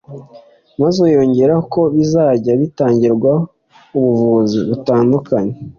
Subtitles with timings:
[0.81, 3.45] maze yongeraho ko bizajya bitangirwamo
[3.97, 5.53] ubuvuzi butandukanye